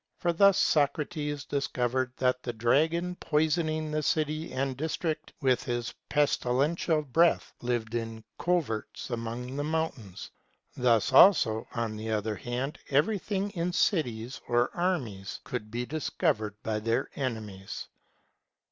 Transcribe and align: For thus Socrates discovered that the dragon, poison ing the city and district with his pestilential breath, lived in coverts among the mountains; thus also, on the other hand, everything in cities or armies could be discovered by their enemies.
For 0.17 0.33
thus 0.33 0.57
Socrates 0.57 1.45
discovered 1.45 2.11
that 2.17 2.41
the 2.41 2.53
dragon, 2.53 3.13
poison 3.17 3.69
ing 3.69 3.91
the 3.91 4.01
city 4.01 4.51
and 4.51 4.75
district 4.75 5.31
with 5.41 5.63
his 5.65 5.93
pestilential 6.09 7.03
breath, 7.03 7.53
lived 7.61 7.93
in 7.93 8.23
coverts 8.39 9.11
among 9.11 9.55
the 9.55 9.63
mountains; 9.63 10.31
thus 10.75 11.13
also, 11.13 11.67
on 11.75 11.97
the 11.97 12.09
other 12.09 12.35
hand, 12.35 12.79
everything 12.89 13.51
in 13.51 13.73
cities 13.73 14.41
or 14.47 14.75
armies 14.75 15.39
could 15.43 15.69
be 15.69 15.85
discovered 15.85 16.55
by 16.63 16.79
their 16.79 17.11
enemies. 17.15 17.87